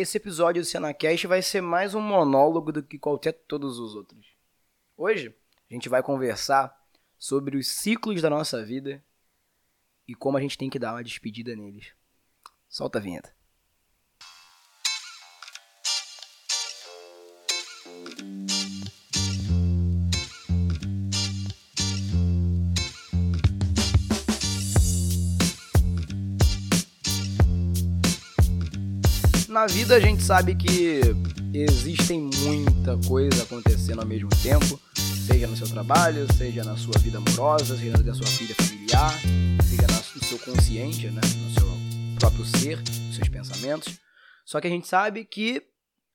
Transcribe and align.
esse 0.00 0.16
episódio 0.16 0.62
do 0.62 0.66
Cenacast 0.66 1.26
vai 1.26 1.42
ser 1.42 1.60
mais 1.60 1.94
um 1.94 2.00
monólogo 2.00 2.72
do 2.72 2.82
que 2.82 2.98
qualquer 2.98 3.32
todos 3.32 3.78
os 3.78 3.94
outros. 3.94 4.26
Hoje, 4.96 5.34
a 5.70 5.74
gente 5.74 5.88
vai 5.88 6.02
conversar 6.02 6.74
sobre 7.18 7.56
os 7.56 7.68
ciclos 7.68 8.22
da 8.22 8.30
nossa 8.30 8.64
vida 8.64 9.04
e 10.08 10.14
como 10.14 10.36
a 10.36 10.40
gente 10.40 10.56
tem 10.56 10.70
que 10.70 10.78
dar 10.78 10.92
uma 10.92 11.04
despedida 11.04 11.54
neles. 11.54 11.92
Solta 12.68 12.98
a 12.98 13.02
vinheta. 13.02 13.39
Na 29.60 29.66
vida 29.66 29.94
a 29.94 30.00
gente 30.00 30.22
sabe 30.22 30.54
que 30.54 31.00
existem 31.52 32.30
muita 32.44 32.96
coisa 33.06 33.42
acontecendo 33.42 34.00
ao 34.00 34.06
mesmo 34.06 34.30
tempo, 34.42 34.80
seja 35.26 35.46
no 35.46 35.54
seu 35.54 35.68
trabalho, 35.68 36.26
seja 36.32 36.64
na 36.64 36.78
sua 36.78 36.98
vida 36.98 37.18
amorosa, 37.18 37.76
seja 37.76 37.98
na 37.98 38.14
sua 38.14 38.26
vida 38.38 38.54
familiar, 38.54 39.12
seja 39.62 39.86
no 40.16 40.24
seu 40.24 40.38
consciente, 40.38 41.10
né, 41.10 41.20
no 41.20 41.50
seu 41.50 41.68
próprio 42.18 42.42
ser, 42.46 42.78
nos 42.78 43.16
seus 43.16 43.28
pensamentos. 43.28 44.00
Só 44.46 44.62
que 44.62 44.66
a 44.66 44.70
gente 44.70 44.88
sabe 44.88 45.26
que 45.26 45.62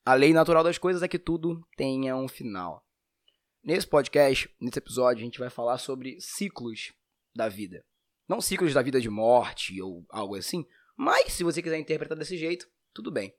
a 0.04 0.16
lei 0.16 0.34
natural 0.34 0.64
das 0.64 0.80
coisas 0.80 1.04
é 1.04 1.08
que 1.08 1.20
tudo 1.20 1.64
tenha 1.78 2.16
um 2.16 2.28
final. 2.28 2.84
Nesse 3.64 3.86
podcast, 3.86 4.50
nesse 4.60 4.80
episódio, 4.80 5.22
a 5.22 5.24
gente 5.24 5.38
vai 5.38 5.52
falar 5.52 5.78
sobre 5.78 6.18
ciclos 6.20 6.94
da 7.36 7.48
vida. 7.48 7.86
Não 8.28 8.42
ciclos 8.42 8.74
da 8.74 8.82
vida 8.82 9.00
de 9.00 9.08
morte 9.08 9.80
ou 9.80 10.04
algo 10.10 10.36
assim, 10.36 10.66
mas 10.98 11.34
se 11.34 11.44
você 11.44 11.62
quiser 11.62 11.78
interpretar 11.78 12.18
desse 12.18 12.40
jeito, 12.40 12.66
tudo 12.96 13.12
bem. 13.12 13.36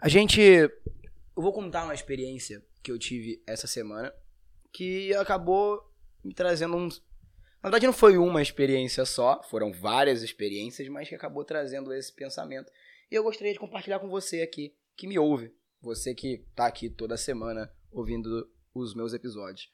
A 0.00 0.08
gente. 0.08 0.40
Eu 0.40 1.42
vou 1.42 1.52
contar 1.52 1.84
uma 1.84 1.94
experiência 1.94 2.62
que 2.82 2.92
eu 2.92 2.98
tive 2.98 3.42
essa 3.46 3.66
semana 3.66 4.12
que 4.70 5.12
acabou 5.14 5.82
me 6.22 6.34
trazendo 6.34 6.76
uns. 6.76 7.02
Na 7.62 7.68
verdade, 7.68 7.86
não 7.86 7.92
foi 7.92 8.16
uma 8.16 8.40
experiência 8.40 9.04
só, 9.04 9.42
foram 9.42 9.72
várias 9.72 10.22
experiências, 10.22 10.88
mas 10.88 11.08
que 11.08 11.14
acabou 11.14 11.44
trazendo 11.44 11.92
esse 11.92 12.14
pensamento. 12.14 12.70
E 13.10 13.14
eu 13.14 13.22
gostaria 13.22 13.52
de 13.52 13.58
compartilhar 13.58 13.98
com 13.98 14.08
você 14.08 14.42
aqui, 14.42 14.74
que 14.96 15.06
me 15.06 15.18
ouve, 15.18 15.52
você 15.80 16.14
que 16.14 16.44
tá 16.54 16.66
aqui 16.66 16.88
toda 16.88 17.16
semana 17.16 17.70
ouvindo 17.90 18.48
os 18.74 18.94
meus 18.94 19.12
episódios. 19.12 19.70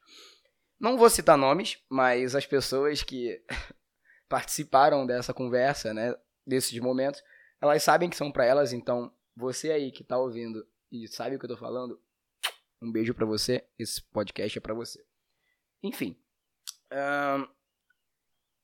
Não 0.81 0.97
vou 0.97 1.09
citar 1.11 1.39
nomes, 1.39 1.79
mas 1.89 2.35
as 2.35 2.47
pessoas 2.47 3.03
que 3.03 3.41
participaram 4.29 5.07
dessa 5.07 5.33
conversa, 5.33 5.95
né, 5.95 6.15
desses 6.45 6.79
momentos, 6.81 7.23
elas 7.71 7.83
sabem 7.83 8.09
que 8.09 8.17
são 8.17 8.31
para 8.31 8.45
elas, 8.45 8.73
então 8.73 9.13
você 9.35 9.71
aí 9.71 9.91
que 9.91 10.05
tá 10.05 10.19
ouvindo 10.19 10.67
e 10.91 11.07
sabe 11.07 11.37
o 11.37 11.39
que 11.39 11.45
eu 11.45 11.51
tô 11.51 11.57
falando, 11.57 12.01
um 12.81 12.91
beijo 12.91 13.15
para 13.15 13.27
você, 13.27 13.67
esse 13.79 14.03
podcast 14.03 14.59
é 14.59 14.61
para 14.61 14.75
você. 14.75 15.05
Enfim, 15.83 16.17
uh, 16.93 17.49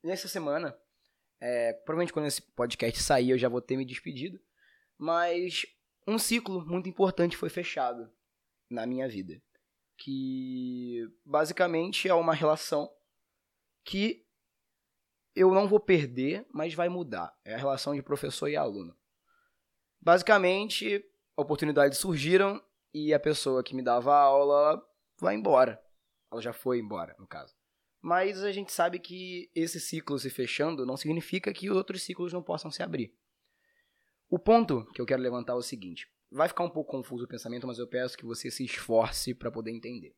nessa 0.02 0.28
semana, 0.28 0.76
é, 1.40 1.72
provavelmente 1.72 2.12
quando 2.12 2.26
esse 2.26 2.42
podcast 2.42 3.02
sair 3.02 3.30
eu 3.30 3.38
já 3.38 3.48
vou 3.48 3.60
ter 3.60 3.76
me 3.76 3.84
despedido, 3.84 4.40
mas 4.98 5.66
um 6.06 6.18
ciclo 6.18 6.64
muito 6.66 6.88
importante 6.88 7.36
foi 7.36 7.48
fechado 7.48 8.10
na 8.70 8.86
minha 8.86 9.08
vida, 9.08 9.40
que 9.98 11.08
basicamente 11.24 12.08
é 12.08 12.14
uma 12.14 12.34
relação 12.34 12.90
que 13.84 14.24
eu 15.34 15.52
não 15.52 15.66
vou 15.66 15.80
perder, 15.80 16.46
mas 16.52 16.74
vai 16.74 16.88
mudar. 16.88 17.34
É 17.44 17.54
a 17.54 17.58
relação 17.58 17.94
de 17.94 18.02
professor 18.02 18.48
e 18.48 18.56
aluno. 18.56 18.96
Basicamente, 20.00 21.04
oportunidades 21.36 21.98
surgiram 21.98 22.62
e 22.92 23.14
a 23.14 23.20
pessoa 23.20 23.62
que 23.62 23.74
me 23.74 23.82
dava 23.82 24.14
aula 24.14 24.82
vai 25.18 25.34
embora. 25.34 25.82
Ela 26.30 26.42
já 26.42 26.52
foi 26.52 26.78
embora, 26.78 27.14
no 27.18 27.26
caso. 27.26 27.54
Mas 28.00 28.42
a 28.42 28.50
gente 28.50 28.72
sabe 28.72 28.98
que 28.98 29.50
esse 29.54 29.78
ciclo 29.78 30.18
se 30.18 30.28
fechando 30.28 30.84
não 30.84 30.96
significa 30.96 31.52
que 31.52 31.70
outros 31.70 32.02
ciclos 32.02 32.32
não 32.32 32.42
possam 32.42 32.70
se 32.70 32.82
abrir. 32.82 33.14
O 34.28 34.38
ponto 34.38 34.84
que 34.92 35.00
eu 35.00 35.06
quero 35.06 35.22
levantar 35.22 35.52
é 35.52 35.56
o 35.56 35.62
seguinte: 35.62 36.10
vai 36.30 36.48
ficar 36.48 36.64
um 36.64 36.70
pouco 36.70 36.90
confuso 36.90 37.24
o 37.24 37.28
pensamento, 37.28 37.66
mas 37.66 37.78
eu 37.78 37.86
peço 37.86 38.16
que 38.16 38.24
você 38.24 38.50
se 38.50 38.64
esforce 38.64 39.34
para 39.34 39.52
poder 39.52 39.70
entender. 39.70 40.16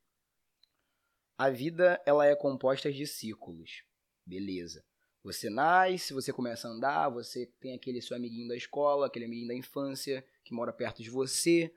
A 1.36 1.50
vida 1.50 2.00
ela 2.06 2.24
é 2.26 2.34
composta 2.34 2.90
de 2.90 3.06
ciclos. 3.06 3.84
Beleza. 4.24 4.82
Você 5.24 5.48
nasce, 5.48 6.12
você 6.12 6.34
começa 6.34 6.68
a 6.68 6.70
andar, 6.70 7.08
você 7.08 7.46
tem 7.58 7.74
aquele 7.74 8.02
seu 8.02 8.14
amiguinho 8.14 8.46
da 8.46 8.54
escola, 8.54 9.06
aquele 9.06 9.24
amiguinho 9.24 9.48
da 9.48 9.54
infância 9.54 10.22
que 10.44 10.52
mora 10.52 10.70
perto 10.70 11.02
de 11.02 11.08
você. 11.08 11.74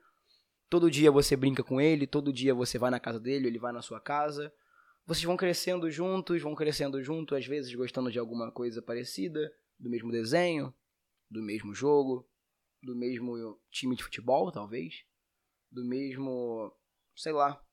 Todo 0.68 0.90
dia 0.90 1.10
você 1.10 1.34
brinca 1.34 1.64
com 1.64 1.80
ele, 1.80 2.06
todo 2.06 2.30
dia 2.30 2.54
você 2.54 2.78
vai 2.78 2.90
na 2.90 3.00
casa 3.00 3.18
dele, 3.18 3.46
ele 3.46 3.58
vai 3.58 3.72
na 3.72 3.80
sua 3.80 3.98
casa. 3.98 4.52
Vocês 5.06 5.24
vão 5.24 5.34
crescendo 5.34 5.90
juntos, 5.90 6.42
vão 6.42 6.54
crescendo 6.54 7.02
juntos, 7.02 7.38
às 7.38 7.46
vezes 7.46 7.74
gostando 7.74 8.12
de 8.12 8.18
alguma 8.18 8.52
coisa 8.52 8.82
parecida, 8.82 9.50
do 9.78 9.88
mesmo 9.88 10.12
desenho, 10.12 10.74
do 11.30 11.42
mesmo 11.42 11.74
jogo, 11.74 12.28
do 12.82 12.94
mesmo 12.94 13.58
time 13.70 13.96
de 13.96 14.04
futebol, 14.04 14.52
talvez, 14.52 15.06
do 15.72 15.82
mesmo, 15.86 16.70
sei 17.16 17.32
lá, 17.32 17.64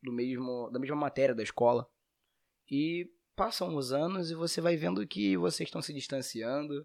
do 0.00 0.12
mesmo 0.12 0.70
da 0.70 0.78
mesma 0.78 0.94
matéria 0.94 1.34
da 1.34 1.42
escola. 1.42 1.90
E 2.70 3.10
passam 3.38 3.76
os 3.76 3.92
anos 3.92 4.32
e 4.32 4.34
você 4.34 4.60
vai 4.60 4.76
vendo 4.76 5.06
que 5.06 5.36
vocês 5.36 5.68
estão 5.68 5.80
se 5.80 5.94
distanciando, 5.94 6.84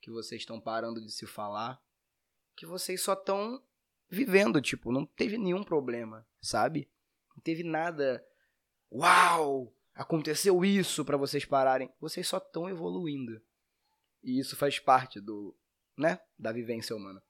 que 0.00 0.10
vocês 0.10 0.42
estão 0.42 0.60
parando 0.60 1.00
de 1.00 1.12
se 1.12 1.28
falar, 1.28 1.80
que 2.56 2.66
vocês 2.66 3.00
só 3.00 3.12
estão 3.12 3.62
vivendo, 4.10 4.60
tipo, 4.60 4.90
não 4.90 5.06
teve 5.06 5.38
nenhum 5.38 5.62
problema, 5.62 6.26
sabe? 6.40 6.90
Não 7.36 7.40
teve 7.40 7.62
nada. 7.62 8.20
Uau! 8.90 9.72
Aconteceu 9.94 10.64
isso 10.64 11.04
para 11.04 11.16
vocês 11.16 11.44
pararem. 11.44 11.88
Vocês 12.00 12.26
só 12.26 12.38
estão 12.38 12.68
evoluindo. 12.68 13.40
E 14.24 14.40
isso 14.40 14.56
faz 14.56 14.80
parte 14.80 15.20
do, 15.20 15.56
né, 15.96 16.18
da 16.36 16.50
vivência 16.50 16.96
humana. 16.96 17.22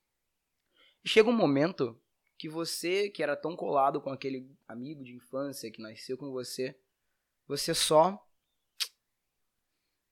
Chega 1.05 1.29
um 1.29 1.37
momento 1.37 2.01
que 2.39 2.49
você, 2.49 3.11
que 3.11 3.23
era 3.23 3.37
tão 3.37 3.55
colado 3.55 4.01
com 4.01 4.09
aquele 4.09 4.51
amigo 4.67 5.05
de 5.05 5.15
infância 5.15 5.71
que 5.71 5.83
nasceu 5.83 6.17
com 6.17 6.31
você, 6.31 6.75
você 7.47 7.75
só 7.75 8.27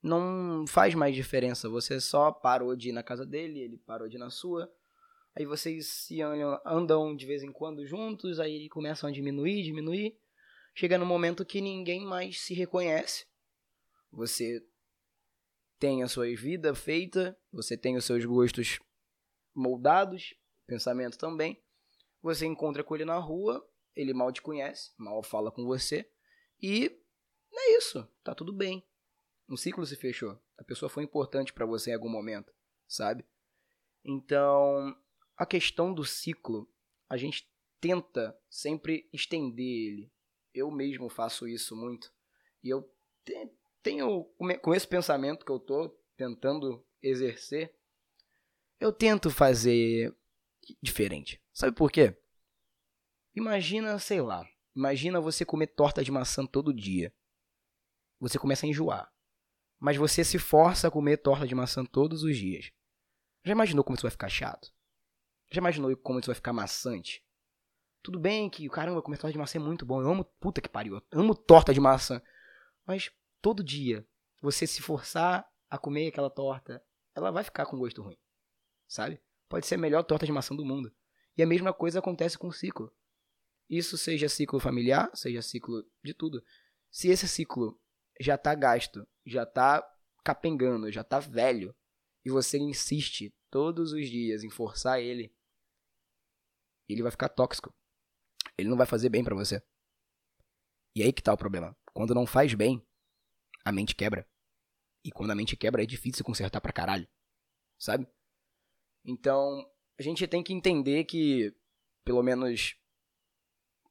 não 0.02 0.64
faz 0.66 0.94
mais 0.94 1.14
diferença. 1.14 1.68
Você 1.68 2.00
só 2.00 2.32
parou 2.32 2.74
de 2.74 2.88
ir 2.88 2.92
na 2.92 3.02
casa 3.02 3.26
dele, 3.26 3.60
ele 3.60 3.78
parou 3.78 4.08
de 4.08 4.16
ir 4.16 4.18
na 4.18 4.30
sua. 4.30 4.72
Aí 5.36 5.46
vocês 5.46 5.86
se 5.86 6.20
andam 6.22 7.14
de 7.14 7.26
vez 7.26 7.42
em 7.42 7.52
quando 7.52 7.86
juntos, 7.86 8.40
aí 8.40 8.68
começam 8.68 9.08
a 9.08 9.12
diminuir, 9.12 9.62
diminuir. 9.62 10.18
Chega 10.74 10.98
no 10.98 11.06
momento 11.06 11.44
que 11.44 11.60
ninguém 11.60 12.04
mais 12.04 12.40
se 12.40 12.54
reconhece. 12.54 13.26
Você 14.10 14.64
tem 15.78 16.02
a 16.02 16.08
sua 16.08 16.26
vida 16.34 16.74
feita, 16.74 17.38
você 17.52 17.76
tem 17.76 17.96
os 17.96 18.04
seus 18.04 18.24
gostos 18.24 18.80
moldados, 19.54 20.34
pensamento 20.66 21.16
também. 21.16 21.62
Você 22.22 22.44
encontra 22.46 22.84
com 22.84 22.94
ele 22.94 23.04
na 23.04 23.18
rua, 23.18 23.66
ele 23.94 24.12
mal 24.12 24.32
te 24.32 24.42
conhece, 24.42 24.92
mal 24.96 25.22
fala 25.22 25.50
com 25.50 25.64
você. 25.64 26.08
E 26.60 27.00
é 27.52 27.78
isso, 27.78 28.06
tá 28.22 28.34
tudo 28.34 28.52
bem. 28.52 28.84
Um 29.50 29.56
ciclo 29.56 29.84
se 29.84 29.96
fechou. 29.96 30.40
A 30.56 30.62
pessoa 30.62 30.88
foi 30.88 31.02
importante 31.02 31.52
para 31.52 31.66
você 31.66 31.90
em 31.90 31.94
algum 31.94 32.08
momento, 32.08 32.54
sabe? 32.86 33.24
Então, 34.04 34.96
a 35.36 35.44
questão 35.44 35.92
do 35.92 36.04
ciclo, 36.04 36.72
a 37.08 37.16
gente 37.16 37.50
tenta 37.80 38.38
sempre 38.48 39.10
estender 39.12 39.66
ele. 39.66 40.12
Eu 40.54 40.70
mesmo 40.70 41.08
faço 41.08 41.48
isso 41.48 41.74
muito. 41.74 42.12
E 42.62 42.68
eu 42.68 42.88
tenho, 43.82 44.24
com 44.62 44.72
esse 44.72 44.86
pensamento 44.86 45.44
que 45.44 45.50
eu 45.50 45.58
tô 45.58 45.88
tentando 46.16 46.86
exercer, 47.02 47.74
eu 48.78 48.92
tento 48.92 49.30
fazer 49.30 50.16
diferente. 50.80 51.42
Sabe 51.52 51.74
por 51.74 51.90
quê? 51.90 52.16
Imagina, 53.34 53.98
sei 53.98 54.20
lá, 54.20 54.48
imagina 54.76 55.20
você 55.20 55.44
comer 55.44 55.68
torta 55.68 56.04
de 56.04 56.12
maçã 56.12 56.46
todo 56.46 56.72
dia. 56.72 57.12
Você 58.20 58.38
começa 58.38 58.64
a 58.64 58.68
enjoar 58.68 59.12
mas 59.80 59.96
você 59.96 60.22
se 60.22 60.38
força 60.38 60.86
a 60.86 60.90
comer 60.90 61.16
torta 61.16 61.46
de 61.46 61.54
maçã 61.54 61.84
todos 61.84 62.22
os 62.22 62.36
dias. 62.36 62.70
Já 63.42 63.52
imaginou 63.52 63.82
como 63.82 63.94
isso 63.94 64.02
vai 64.02 64.10
ficar 64.10 64.28
chato? 64.28 64.70
Já 65.50 65.58
imaginou 65.58 65.96
como 65.96 66.20
isso 66.20 66.26
vai 66.26 66.34
ficar 66.34 66.52
maçante? 66.52 67.24
Tudo 68.02 68.20
bem 68.20 68.48
que, 68.50 68.68
caramba, 68.68 69.02
comer 69.02 69.16
torta 69.16 69.32
de 69.32 69.38
maçã 69.38 69.58
é 69.58 69.62
muito 69.62 69.86
bom. 69.86 70.02
Eu 70.02 70.10
amo, 70.10 70.24
puta 70.38 70.60
que 70.60 70.68
pariu, 70.68 71.02
eu 71.10 71.20
amo 71.20 71.34
torta 71.34 71.72
de 71.72 71.80
maçã. 71.80 72.22
Mas 72.86 73.10
todo 73.40 73.64
dia, 73.64 74.06
você 74.42 74.66
se 74.66 74.82
forçar 74.82 75.48
a 75.68 75.78
comer 75.78 76.08
aquela 76.08 76.30
torta, 76.30 76.84
ela 77.14 77.30
vai 77.30 77.42
ficar 77.42 77.64
com 77.64 77.78
gosto 77.78 78.02
ruim. 78.02 78.18
Sabe? 78.86 79.20
Pode 79.48 79.66
ser 79.66 79.76
a 79.76 79.78
melhor 79.78 80.02
torta 80.02 80.26
de 80.26 80.32
maçã 80.32 80.54
do 80.54 80.64
mundo. 80.64 80.92
E 81.36 81.42
a 81.42 81.46
mesma 81.46 81.72
coisa 81.72 82.00
acontece 82.00 82.36
com 82.36 82.48
o 82.48 82.52
ciclo. 82.52 82.92
Isso 83.68 83.96
seja 83.96 84.28
ciclo 84.28 84.60
familiar, 84.60 85.10
seja 85.14 85.40
ciclo 85.40 85.84
de 86.04 86.12
tudo. 86.12 86.42
Se 86.90 87.08
esse 87.08 87.26
ciclo 87.26 87.80
já 88.20 88.36
tá 88.36 88.54
gasto, 88.54 89.08
já 89.24 89.46
tá 89.46 89.82
capengando, 90.22 90.92
já 90.92 91.02
tá 91.02 91.18
velho, 91.18 91.74
e 92.24 92.30
você 92.30 92.58
insiste 92.58 93.34
todos 93.50 93.92
os 93.92 94.08
dias 94.08 94.44
em 94.44 94.50
forçar 94.50 95.00
ele, 95.00 95.34
ele 96.88 97.02
vai 97.02 97.10
ficar 97.10 97.30
tóxico. 97.30 97.74
Ele 98.58 98.68
não 98.68 98.76
vai 98.76 98.86
fazer 98.86 99.08
bem 99.08 99.24
para 99.24 99.34
você. 99.34 99.62
E 100.94 101.02
aí 101.02 101.12
que 101.12 101.22
tá 101.22 101.32
o 101.32 101.38
problema. 101.38 101.76
Quando 101.94 102.14
não 102.14 102.26
faz 102.26 102.52
bem, 102.52 102.84
a 103.64 103.72
mente 103.72 103.94
quebra. 103.94 104.28
E 105.04 105.10
quando 105.10 105.30
a 105.30 105.34
mente 105.34 105.56
quebra 105.56 105.82
é 105.82 105.86
difícil 105.86 106.24
consertar 106.24 106.60
pra 106.60 106.72
caralho. 106.72 107.08
Sabe? 107.78 108.06
Então, 109.04 109.66
a 109.98 110.02
gente 110.02 110.26
tem 110.26 110.42
que 110.42 110.52
entender 110.52 111.04
que, 111.04 111.56
pelo 112.04 112.22
menos. 112.22 112.76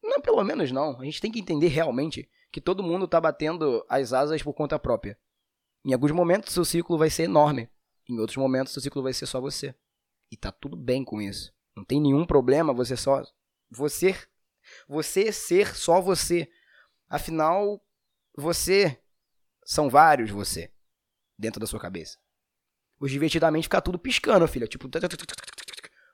Não, 0.04 0.22
pelo 0.22 0.44
menos 0.44 0.72
não. 0.72 1.00
A 1.00 1.06
gente 1.06 1.20
tem 1.20 1.32
que 1.32 1.40
entender 1.40 1.70
realmente 1.70 2.30
que 2.52 2.62
todo 2.62 2.84
mundo 2.84 3.08
tá 3.08 3.20
batendo 3.20 3.86
as 3.88 4.14
asas 4.14 4.42
por 4.42 4.54
conta 4.54 4.80
própria. 4.80 5.18
Em 5.86 5.94
alguns 5.94 6.12
momentos, 6.12 6.54
seu 6.54 6.66
ciclo 6.66 6.98
vai 6.98 7.10
ser 7.10 7.24
enorme. 7.24 7.70
Em 8.08 8.20
outros 8.20 8.38
momentos, 8.38 8.74
seu 8.74 8.82
ciclo 8.82 9.04
vai 9.04 9.14
ser 9.14 9.26
só 9.26 9.40
você. 9.40 9.76
E 10.32 10.38
tá 10.38 10.52
tudo 10.52 10.76
bem 10.76 11.04
com 11.04 11.22
isso. 11.22 11.54
Não 11.76 11.84
tem 11.84 12.02
nenhum 12.02 12.26
problema 12.26 12.74
você 12.74 12.98
só. 12.98 13.24
Você. 13.70 14.16
Você 14.88 15.32
ser 15.32 15.76
só 15.76 16.02
você. 16.02 16.52
Afinal, 17.08 17.84
você. 18.36 19.02
São 19.64 19.90
vários 19.90 20.30
você. 20.30 20.72
Dentro 21.38 21.60
da 21.60 21.68
sua 21.68 21.80
cabeça. 21.80 22.18
Os 23.00 23.12
divertidamente 23.12 23.64
fica 23.64 23.82
tudo 23.82 23.98
piscando, 23.98 24.48
filha. 24.48 24.68
Tipo. 24.68 24.90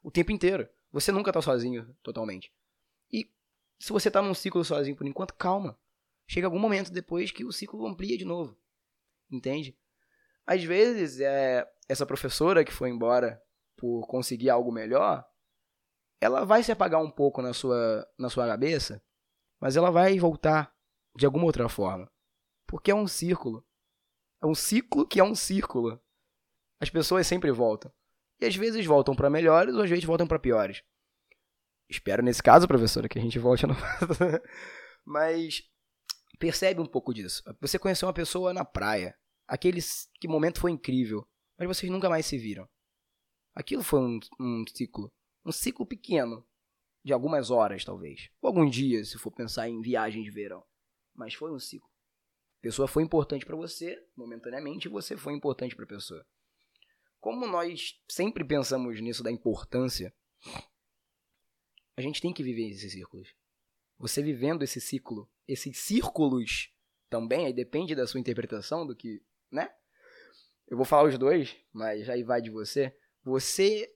O 0.03 0.11
tempo 0.11 0.31
inteiro. 0.31 0.69
Você 0.91 1.11
nunca 1.11 1.33
tá 1.33 1.41
sozinho 1.41 1.95
totalmente. 2.03 2.53
E 3.11 3.29
se 3.79 3.91
você 3.91 4.11
tá 4.11 4.21
num 4.21 4.33
ciclo 4.33 4.63
sozinho 4.63 4.95
por 4.95 5.07
enquanto, 5.07 5.33
calma. 5.33 5.77
Chega 6.27 6.47
algum 6.47 6.59
momento 6.59 6.91
depois 6.91 7.31
que 7.31 7.45
o 7.45 7.51
ciclo 7.51 7.85
amplia 7.85 8.17
de 8.17 8.25
novo. 8.25 8.57
Entende? 9.29 9.77
Às 10.45 10.63
vezes, 10.63 11.19
é, 11.19 11.67
essa 11.87 12.05
professora 12.05 12.63
que 12.63 12.71
foi 12.71 12.89
embora 12.89 13.41
por 13.75 14.07
conseguir 14.07 14.49
algo 14.49 14.71
melhor, 14.71 15.25
ela 16.21 16.45
vai 16.45 16.63
se 16.63 16.71
apagar 16.71 17.01
um 17.01 17.11
pouco 17.11 17.41
na 17.41 17.53
sua, 17.53 18.07
na 18.17 18.29
sua 18.29 18.47
cabeça, 18.47 19.03
mas 19.59 19.75
ela 19.75 19.91
vai 19.91 20.17
voltar 20.17 20.73
de 21.15 21.25
alguma 21.25 21.45
outra 21.45 21.67
forma. 21.69 22.11
Porque 22.67 22.91
é 22.91 22.95
um 22.95 23.07
círculo. 23.07 23.65
É 24.41 24.45
um 24.45 24.55
ciclo 24.55 25.07
que 25.07 25.19
é 25.19 25.23
um 25.23 25.35
círculo. 25.35 26.01
As 26.79 26.89
pessoas 26.89 27.27
sempre 27.27 27.51
voltam. 27.51 27.91
E 28.39 28.45
às 28.45 28.55
vezes 28.55 28.85
voltam 28.85 29.15
para 29.15 29.29
melhores 29.29 29.75
ou 29.75 29.81
às 29.81 29.89
vezes 29.89 30.03
voltam 30.03 30.27
para 30.27 30.39
piores. 30.39 30.83
Espero 31.89 32.23
nesse 32.23 32.41
caso, 32.41 32.67
professora, 32.67 33.07
que 33.07 33.17
a 33.17 33.21
gente 33.21 33.39
volte 33.39 33.65
no 33.65 33.75
Mas 35.05 35.63
percebe 36.35 36.81
um 36.81 36.85
pouco 36.85 37.13
disso. 37.13 37.43
Você 37.61 37.77
conheceu 37.79 38.07
uma 38.07 38.13
pessoa 38.13 38.53
na 38.53 38.65
praia. 38.65 39.17
Aquele 39.47 39.79
que 40.19 40.27
momento 40.27 40.59
foi 40.59 40.71
incrível, 40.71 41.27
mas 41.57 41.67
vocês 41.67 41.91
nunca 41.91 42.09
mais 42.09 42.25
se 42.25 42.37
viram. 42.37 42.67
Aquilo 43.53 43.83
foi 43.83 43.99
um, 43.99 44.19
um 44.39 44.65
ciclo. 44.67 45.11
Um 45.45 45.51
ciclo 45.51 45.85
pequeno. 45.85 46.45
De 47.03 47.13
algumas 47.13 47.51
horas, 47.51 47.85
talvez. 47.85 48.31
Ou 48.41 48.47
alguns 48.47 48.73
dias, 48.73 49.11
se 49.11 49.19
for 49.19 49.31
pensar 49.31 49.69
em 49.69 49.79
viagem 49.79 50.23
de 50.23 50.31
verão. 50.31 50.63
Mas 51.13 51.35
foi 51.35 51.51
um 51.51 51.59
ciclo. 51.59 51.87
A 52.59 52.61
pessoa 52.61 52.87
foi 52.87 53.03
importante 53.03 53.45
para 53.45 53.55
você, 53.55 54.03
momentaneamente, 54.15 54.87
e 54.87 54.91
você 54.91 55.15
foi 55.15 55.33
importante 55.33 55.75
para 55.75 55.85
a 55.85 55.87
pessoa. 55.87 56.25
Como 57.19 57.45
nós 57.45 58.01
sempre 58.09 58.43
pensamos 58.43 58.99
nisso 58.99 59.21
da 59.21 59.31
importância, 59.31 60.11
a 61.95 62.01
gente 62.01 62.21
tem 62.21 62.33
que 62.33 62.43
viver 62.43 62.69
esses 62.69 62.91
círculos. 62.91 63.33
Você 63.99 64.21
vivendo 64.21 64.63
esse 64.63 64.81
ciclo, 64.81 65.29
esses 65.47 65.77
círculos 65.77 66.71
também, 67.09 67.45
aí 67.45 67.53
depende 67.53 67.95
da 67.95 68.07
sua 68.07 68.19
interpretação 68.19 68.85
do 68.85 68.95
que, 68.95 69.21
né? 69.51 69.71
Eu 70.67 70.77
vou 70.77 70.85
falar 70.85 71.07
os 71.07 71.17
dois, 71.17 71.55
mas 71.71 72.09
aí 72.09 72.23
vai 72.23 72.41
de 72.41 72.49
você. 72.49 72.95
Você 73.23 73.91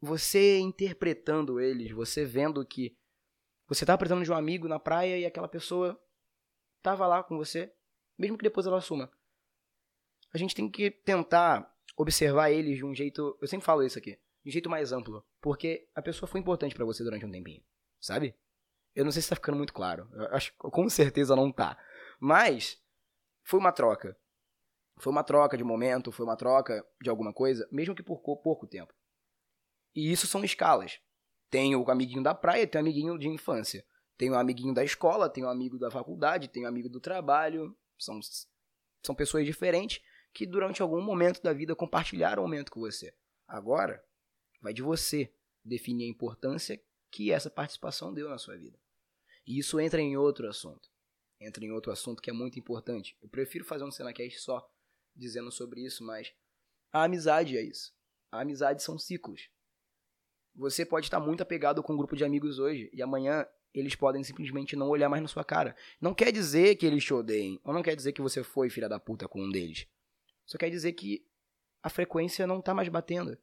você 0.00 0.58
interpretando 0.58 1.60
eles, 1.60 1.92
você 1.92 2.24
vendo 2.24 2.66
que 2.66 2.98
você 3.68 3.84
estava 3.84 3.98
precisando 3.98 4.24
de 4.24 4.32
um 4.32 4.34
amigo 4.34 4.66
na 4.66 4.80
praia 4.80 5.16
e 5.16 5.24
aquela 5.24 5.46
pessoa 5.46 5.98
tava 6.82 7.06
lá 7.06 7.22
com 7.22 7.36
você, 7.36 7.72
mesmo 8.18 8.36
que 8.36 8.42
depois 8.42 8.66
ela 8.66 8.80
suma. 8.80 9.10
A 10.34 10.38
gente 10.38 10.56
tem 10.56 10.68
que 10.68 10.90
tentar 10.90 11.72
observar 11.96 12.50
eles 12.50 12.78
de 12.78 12.84
um 12.84 12.92
jeito, 12.92 13.38
eu 13.40 13.46
sempre 13.46 13.64
falo 13.64 13.84
isso 13.84 13.96
aqui, 13.96 14.18
de 14.42 14.48
um 14.48 14.52
jeito 14.52 14.68
mais 14.68 14.92
amplo, 14.92 15.24
porque 15.40 15.88
a 15.94 16.02
pessoa 16.02 16.28
foi 16.28 16.40
importante 16.40 16.74
para 16.74 16.84
você 16.84 17.04
durante 17.04 17.24
um 17.24 17.30
tempinho, 17.30 17.62
sabe? 18.00 18.34
Eu 18.94 19.04
não 19.04 19.12
sei 19.12 19.22
se 19.22 19.28
tá 19.28 19.36
ficando 19.36 19.56
muito 19.56 19.72
claro. 19.72 20.08
Eu 20.12 20.26
acho 20.34 20.52
com 20.56 20.88
certeza 20.88 21.34
não 21.34 21.50
tá. 21.50 21.78
Mas 22.20 22.80
foi 23.42 23.58
uma 23.58 23.72
troca. 23.72 24.16
Foi 24.98 25.10
uma 25.10 25.24
troca 25.24 25.56
de 25.56 25.64
momento, 25.64 26.12
foi 26.12 26.24
uma 26.24 26.36
troca 26.36 26.86
de 27.00 27.10
alguma 27.10 27.32
coisa, 27.32 27.66
mesmo 27.72 27.94
que 27.94 28.02
por 28.02 28.20
pouco 28.20 28.66
tempo. 28.66 28.92
E 29.94 30.12
isso 30.12 30.26
são 30.26 30.44
escalas. 30.44 31.00
Tem 31.50 31.74
o 31.74 31.90
amiguinho 31.90 32.22
da 32.22 32.34
praia, 32.34 32.66
tem 32.66 32.78
o 32.78 32.84
amiguinho 32.84 33.18
de 33.18 33.28
infância. 33.28 33.84
Tem 34.16 34.30
o 34.30 34.34
amiguinho 34.34 34.72
da 34.72 34.84
escola, 34.84 35.28
tem 35.28 35.44
o 35.44 35.48
amigo 35.48 35.78
da 35.78 35.90
faculdade, 35.90 36.48
tem 36.48 36.64
o 36.64 36.68
amigo 36.68 36.88
do 36.88 37.00
trabalho. 37.00 37.76
São, 37.98 38.20
são 39.02 39.14
pessoas 39.14 39.44
diferentes 39.44 40.02
que 40.32 40.46
durante 40.46 40.80
algum 40.80 41.02
momento 41.02 41.42
da 41.42 41.52
vida 41.52 41.74
compartilharam 41.74 42.42
o 42.42 42.46
momento 42.46 42.70
com 42.70 42.80
você. 42.80 43.14
Agora, 43.46 44.02
vai 44.60 44.72
de 44.72 44.82
você 44.82 45.32
definir 45.64 46.04
a 46.04 46.10
importância 46.10 46.80
que 47.12 47.30
essa 47.30 47.50
participação 47.50 48.12
deu 48.12 48.28
na 48.28 48.38
sua 48.38 48.56
vida. 48.56 48.76
E 49.46 49.58
isso 49.58 49.78
entra 49.78 50.00
em 50.00 50.16
outro 50.16 50.48
assunto. 50.48 50.90
Entra 51.38 51.64
em 51.64 51.70
outro 51.70 51.92
assunto 51.92 52.22
que 52.22 52.30
é 52.30 52.32
muito 52.32 52.58
importante. 52.58 53.16
Eu 53.20 53.28
prefiro 53.28 53.64
fazer 53.64 53.84
um 53.84 53.90
Cenacast 53.90 54.40
só 54.40 54.66
dizendo 55.14 55.52
sobre 55.52 55.84
isso, 55.84 56.02
mas 56.02 56.32
a 56.90 57.04
amizade 57.04 57.56
é 57.56 57.62
isso. 57.62 57.94
A 58.30 58.40
amizade 58.40 58.82
são 58.82 58.98
ciclos. 58.98 59.50
Você 60.54 60.86
pode 60.86 61.06
estar 61.06 61.20
muito 61.20 61.42
apegado 61.42 61.82
com 61.82 61.92
um 61.92 61.96
grupo 61.96 62.16
de 62.16 62.24
amigos 62.24 62.58
hoje 62.58 62.88
e 62.92 63.02
amanhã 63.02 63.46
eles 63.74 63.94
podem 63.94 64.24
simplesmente 64.24 64.74
não 64.74 64.88
olhar 64.88 65.08
mais 65.08 65.22
na 65.22 65.28
sua 65.28 65.44
cara. 65.44 65.76
Não 66.00 66.14
quer 66.14 66.32
dizer 66.32 66.76
que 66.76 66.86
eles 66.86 67.04
te 67.04 67.12
odeiem, 67.12 67.60
ou 67.64 67.72
não 67.72 67.82
quer 67.82 67.96
dizer 67.96 68.12
que 68.12 68.22
você 68.22 68.42
foi 68.42 68.70
filha 68.70 68.88
da 68.88 69.00
puta 69.00 69.28
com 69.28 69.42
um 69.42 69.50
deles. 69.50 69.86
Só 70.46 70.58
quer 70.58 70.70
dizer 70.70 70.92
que 70.92 71.26
a 71.82 71.88
frequência 71.88 72.46
não 72.46 72.60
tá 72.60 72.74
mais 72.74 72.88
batendo. 72.88 73.36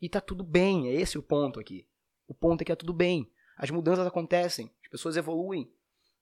E 0.00 0.08
tá 0.08 0.20
tudo 0.20 0.44
bem, 0.44 0.88
é 0.88 0.94
esse 0.94 1.16
o 1.16 1.22
ponto 1.22 1.58
aqui. 1.58 1.86
O 2.26 2.34
ponto 2.34 2.62
é 2.62 2.64
que 2.64 2.72
é 2.72 2.76
tudo 2.76 2.92
bem. 2.92 3.30
As 3.56 3.70
mudanças 3.70 4.06
acontecem, 4.06 4.70
as 4.82 4.88
pessoas 4.88 5.16
evoluem. 5.16 5.72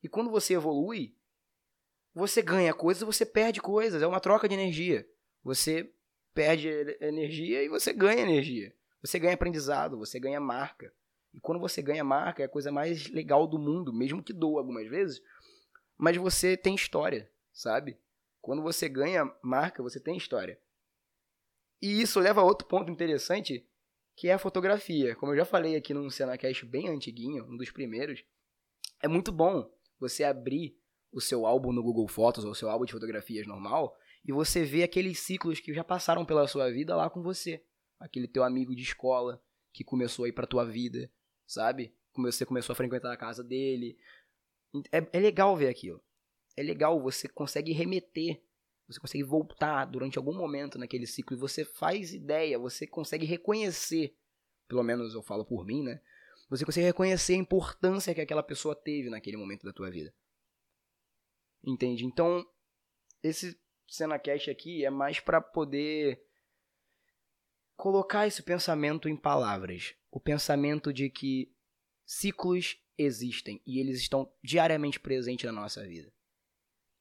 E 0.02 0.08
quando 0.08 0.30
você 0.30 0.54
evolui, 0.54 1.14
você 2.14 2.42
ganha 2.42 2.74
coisas, 2.74 3.02
você 3.02 3.24
perde 3.24 3.60
coisas, 3.60 4.02
é 4.02 4.06
uma 4.06 4.20
troca 4.20 4.48
de 4.48 4.54
energia. 4.54 5.08
Você 5.42 5.92
perde 6.34 6.68
energia 7.00 7.62
e 7.62 7.68
você 7.68 7.92
ganha 7.92 8.22
energia. 8.22 8.74
Você 9.00 9.18
ganha 9.18 9.34
aprendizado, 9.34 9.98
você 9.98 10.20
ganha 10.20 10.40
marca. 10.40 10.92
E 11.34 11.40
quando 11.40 11.60
você 11.60 11.80
ganha 11.80 12.04
marca, 12.04 12.42
é 12.42 12.46
a 12.46 12.48
coisa 12.48 12.70
mais 12.70 13.08
legal 13.08 13.46
do 13.46 13.58
mundo, 13.58 13.92
mesmo 13.92 14.22
que 14.22 14.32
doa 14.32 14.60
algumas 14.60 14.86
vezes, 14.88 15.22
mas 15.96 16.16
você 16.16 16.56
tem 16.56 16.74
história, 16.74 17.30
sabe? 17.52 17.98
Quando 18.40 18.62
você 18.62 18.88
ganha 18.88 19.32
marca, 19.40 19.82
você 19.82 19.98
tem 19.98 20.16
história. 20.16 20.58
E 21.80 22.00
isso 22.02 22.20
leva 22.20 22.40
a 22.40 22.44
outro 22.44 22.66
ponto 22.68 22.90
interessante, 22.90 23.66
que 24.16 24.28
é 24.28 24.32
a 24.32 24.38
fotografia. 24.38 25.14
Como 25.16 25.32
eu 25.32 25.36
já 25.36 25.44
falei 25.44 25.76
aqui 25.76 25.94
num 25.94 26.10
Cenacast 26.10 26.64
bem 26.66 26.88
antiguinho, 26.88 27.44
um 27.44 27.56
dos 27.56 27.70
primeiros, 27.70 28.24
é 29.02 29.08
muito 29.08 29.32
bom 29.32 29.70
você 29.98 30.24
abrir 30.24 30.76
o 31.12 31.20
seu 31.20 31.46
álbum 31.46 31.72
no 31.72 31.82
Google 31.82 32.08
Fotos 32.08 32.44
ou 32.44 32.52
o 32.52 32.54
seu 32.54 32.70
álbum 32.70 32.84
de 32.84 32.92
fotografias 32.92 33.46
normal 33.46 33.96
e 34.24 34.32
você 34.32 34.64
ver 34.64 34.82
aqueles 34.82 35.18
ciclos 35.20 35.60
que 35.60 35.74
já 35.74 35.84
passaram 35.84 36.24
pela 36.24 36.46
sua 36.46 36.70
vida 36.70 36.96
lá 36.96 37.10
com 37.10 37.22
você. 37.22 37.62
Aquele 37.98 38.26
teu 38.26 38.42
amigo 38.42 38.74
de 38.74 38.82
escola 38.82 39.42
que 39.72 39.84
começou 39.84 40.24
a 40.24 40.28
ir 40.28 40.32
pra 40.32 40.46
tua 40.46 40.64
vida, 40.64 41.10
sabe? 41.46 41.94
Você 42.16 42.44
começou 42.44 42.72
a 42.72 42.76
frequentar 42.76 43.12
a 43.12 43.16
casa 43.16 43.42
dele. 43.42 43.96
É, 44.90 45.06
é 45.12 45.20
legal 45.20 45.56
ver 45.56 45.68
aquilo. 45.68 46.02
É 46.56 46.62
legal, 46.62 47.00
você 47.00 47.28
consegue 47.28 47.72
remeter, 47.72 48.42
você 48.92 49.00
consegue 49.00 49.24
voltar 49.24 49.86
durante 49.86 50.18
algum 50.18 50.34
momento 50.34 50.78
naquele 50.78 51.06
ciclo 51.06 51.36
e 51.36 51.40
você 51.40 51.64
faz 51.64 52.12
ideia, 52.12 52.58
você 52.58 52.86
consegue 52.86 53.26
reconhecer, 53.26 54.16
pelo 54.68 54.82
menos 54.82 55.14
eu 55.14 55.22
falo 55.22 55.44
por 55.44 55.64
mim, 55.64 55.82
né? 55.82 56.00
Você 56.48 56.64
consegue 56.64 56.86
reconhecer 56.86 57.32
a 57.32 57.38
importância 57.38 58.14
que 58.14 58.20
aquela 58.20 58.42
pessoa 58.42 58.76
teve 58.76 59.08
naquele 59.08 59.36
momento 59.36 59.64
da 59.64 59.72
tua 59.72 59.90
vida. 59.90 60.14
Entende? 61.64 62.04
Então, 62.04 62.46
esse 63.22 63.58
CenaCast 63.88 64.50
aqui 64.50 64.84
é 64.84 64.90
mais 64.90 65.18
para 65.18 65.40
poder 65.40 66.22
colocar 67.74 68.26
esse 68.26 68.42
pensamento 68.42 69.08
em 69.08 69.16
palavras. 69.16 69.94
O 70.10 70.20
pensamento 70.20 70.92
de 70.92 71.08
que 71.08 71.50
ciclos 72.04 72.78
existem 72.98 73.60
e 73.66 73.80
eles 73.80 73.98
estão 73.98 74.30
diariamente 74.42 75.00
presentes 75.00 75.46
na 75.46 75.52
nossa 75.52 75.82
vida. 75.86 76.12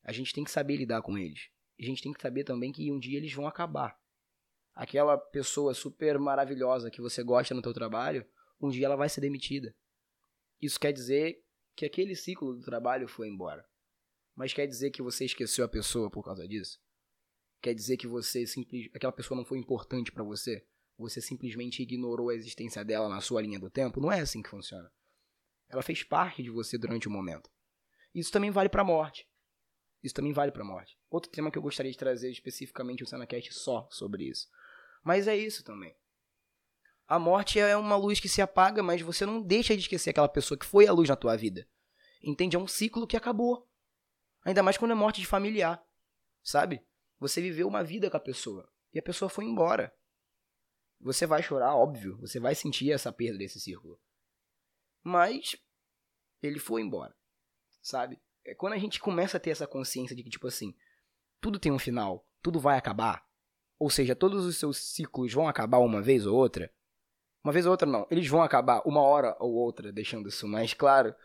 A 0.04 0.12
gente 0.12 0.34
tem 0.34 0.44
que 0.44 0.50
saber 0.50 0.78
lidar 0.78 1.02
com 1.02 1.18
eles. 1.18 1.51
A 1.82 1.86
gente 1.86 2.04
tem 2.04 2.14
que 2.14 2.22
saber 2.22 2.44
também 2.44 2.72
que 2.72 2.92
um 2.92 3.00
dia 3.00 3.18
eles 3.18 3.34
vão 3.34 3.48
acabar. 3.48 4.00
Aquela 4.74 5.18
pessoa 5.18 5.74
super 5.74 6.20
maravilhosa 6.20 6.92
que 6.92 7.02
você 7.02 7.24
gosta 7.24 7.54
no 7.54 7.62
teu 7.62 7.74
trabalho, 7.74 8.26
um 8.62 8.70
dia 8.70 8.86
ela 8.86 8.96
vai 8.96 9.10
ser 9.10 9.22
demitida. 9.22 9.76
Isso 10.62 10.80
quer 10.80 10.94
dizer 10.94 11.44
que 11.76 11.86
aquele 11.86 12.16
ciclo 12.16 12.54
do 12.54 12.62
trabalho 12.62 13.08
foi 13.08 13.28
embora. 13.28 13.66
Mas 14.36 14.54
quer 14.54 14.68
dizer 14.68 14.92
que 14.92 15.02
você 15.02 15.26
esqueceu 15.26 15.66
a 15.66 15.70
pessoa 15.70 16.10
por 16.10 16.24
causa 16.24 16.48
disso? 16.48 16.80
Quer 17.62 17.74
dizer 17.74 17.98
que 17.98 18.08
você 18.08 18.46
simples, 18.46 18.90
aquela 18.94 19.12
pessoa 19.12 19.38
não 19.38 19.46
foi 19.46 19.58
importante 19.58 20.12
para 20.12 20.24
você? 20.24 20.66
você 21.02 21.20
simplesmente 21.20 21.82
ignorou 21.82 22.30
a 22.30 22.36
existência 22.36 22.86
dela 22.86 23.10
na 23.10 23.20
sua 23.20 23.42
linha 23.42 23.60
do 23.60 23.70
tempo. 23.70 24.00
Não 24.00 24.12
é 24.12 24.22
assim 24.22 24.42
que 24.42 24.50
funciona. 24.50 24.92
Ela 25.68 25.82
fez 25.82 26.04
parte 26.04 26.44
de 26.44 26.50
você 26.50 26.78
durante 26.78 27.08
o 27.08 27.12
momento. 27.12 27.50
Isso 28.14 28.32
também 28.32 28.52
vale 28.52 28.70
para 28.70 28.82
a 28.82 28.86
morte. 28.86 29.28
Isso 30.04 30.16
também 30.16 30.34
vale 30.34 30.52
para 30.52 30.64
a 30.64 30.66
morte. 30.66 30.98
Outro 31.10 31.32
tema 31.32 31.52
que 31.52 31.58
eu 31.58 31.62
gostaria 31.62 31.92
de 31.92 31.98
trazer 31.98 32.32
especificamente 32.32 33.04
o 33.04 33.08
Sanacast 33.08 33.54
só 33.54 33.88
sobre 33.92 34.24
isso. 34.24 34.50
Mas 35.04 35.28
é 35.28 35.36
isso 35.36 35.64
também. 35.64 35.96
A 37.08 37.20
morte 37.20 37.60
é 37.60 37.76
uma 37.76 37.96
luz 37.96 38.20
que 38.20 38.30
se 38.30 38.42
apaga, 38.42 38.82
mas 38.82 39.02
você 39.02 39.26
não 39.26 39.42
deixa 39.42 39.76
de 39.76 39.82
esquecer 39.82 40.12
aquela 40.12 40.30
pessoa 40.30 40.58
que 40.58 40.66
foi 40.66 40.88
a 40.88 40.94
luz 40.94 41.10
na 41.10 41.16
tua 41.16 41.36
vida. 41.36 41.68
Entende? 42.24 42.56
É 42.56 42.60
um 42.60 42.68
ciclo 42.68 43.06
que 43.06 43.18
acabou. 43.18 43.70
Ainda 44.44 44.64
mais 44.64 44.78
quando 44.78 44.92
é 44.92 44.96
morte 44.96 45.20
de 45.20 45.28
familiar. 45.28 45.84
Sabe? 46.42 46.82
Você 47.20 47.42
viveu 47.42 47.68
uma 47.68 47.84
vida 47.84 48.10
com 48.10 48.18
a 48.18 48.20
pessoa. 48.20 48.72
E 48.94 49.00
a 49.00 49.04
pessoa 49.04 49.30
foi 49.30 49.46
embora. 49.46 49.94
Você 51.00 51.26
vai 51.26 51.44
chorar, 51.44 51.76
óbvio. 51.76 52.18
Você 52.22 52.40
vai 52.40 52.56
sentir 52.56 52.92
essa 52.92 53.12
perda 53.12 53.38
desse 53.38 53.60
círculo. 53.60 54.00
Mas 55.04 55.56
ele 56.42 56.60
foi 56.60 56.82
embora. 56.82 57.16
Sabe? 57.82 58.22
É 58.46 58.56
quando 58.56 58.74
a 58.74 58.78
gente 58.78 59.00
começa 59.00 59.38
a 59.38 59.40
ter 59.40 59.52
essa 59.52 59.68
consciência 59.68 60.16
de 60.16 60.24
que, 60.24 60.30
tipo 60.30 60.48
assim, 60.48 60.74
tudo 61.40 61.60
tem 61.60 61.72
um 61.72 61.80
final, 61.80 62.26
tudo 62.42 62.60
vai 62.60 62.78
acabar. 62.78 63.24
Ou 63.80 63.90
seja, 63.90 64.16
todos 64.16 64.46
os 64.46 64.58
seus 64.58 64.78
ciclos 64.78 65.34
vão 65.34 65.48
acabar 65.48 65.80
uma 65.80 66.02
vez 66.02 66.26
ou 66.26 66.36
outra. 66.36 66.72
Uma 67.44 67.52
vez 67.52 67.66
ou 67.66 67.72
outra, 67.72 67.88
não. 67.88 68.06
Eles 68.12 68.28
vão 68.28 68.42
acabar 68.42 68.82
uma 68.86 69.02
hora 69.02 69.36
ou 69.40 69.54
outra, 69.54 69.92
deixando 69.92 70.30
isso 70.30 70.48
mais 70.48 70.74
claro. 70.74 71.16